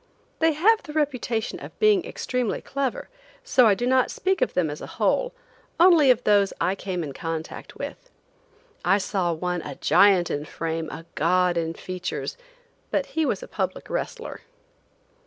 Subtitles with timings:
[0.39, 3.07] They have the reputation of being extremely clever,
[3.43, 5.31] so I do not speak of them as a whole,
[5.79, 8.09] only of those I came in contact with.
[8.83, 12.35] I saw one, a giant in frame, a god in features;
[12.89, 14.41] but he was a public wrestler.